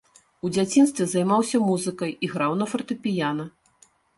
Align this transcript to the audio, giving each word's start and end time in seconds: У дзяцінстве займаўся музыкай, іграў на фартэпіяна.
У 0.47 0.49
дзяцінстве 0.55 1.07
займаўся 1.11 1.61
музыкай, 1.67 2.17
іграў 2.29 2.59
на 2.63 2.71
фартэпіяна. 2.73 3.45